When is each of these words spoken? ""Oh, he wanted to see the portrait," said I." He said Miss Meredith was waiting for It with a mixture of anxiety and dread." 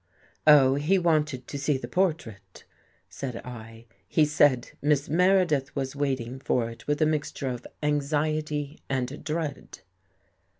""Oh, 0.47 0.73
he 0.73 0.97
wanted 0.97 1.45
to 1.47 1.59
see 1.59 1.77
the 1.77 1.87
portrait," 1.87 2.65
said 3.07 3.35
I." 3.45 3.85
He 4.07 4.25
said 4.25 4.71
Miss 4.81 5.07
Meredith 5.07 5.75
was 5.75 5.95
waiting 5.95 6.39
for 6.39 6.71
It 6.71 6.87
with 6.87 7.03
a 7.03 7.05
mixture 7.05 7.49
of 7.49 7.67
anxiety 7.83 8.79
and 8.89 9.23
dread." 9.23 9.81